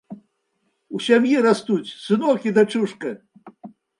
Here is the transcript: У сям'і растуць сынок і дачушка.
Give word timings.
У 0.99 1.01
сям'і 1.07 1.35
растуць 1.47 1.93
сынок 2.05 2.39
і 2.53 2.57
дачушка. 2.57 3.09